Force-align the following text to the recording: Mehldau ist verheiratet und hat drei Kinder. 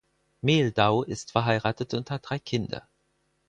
Mehldau 0.41 1.03
ist 1.03 1.31
verheiratet 1.31 1.93
und 1.93 2.09
hat 2.09 2.27
drei 2.27 2.39
Kinder. 2.39 2.89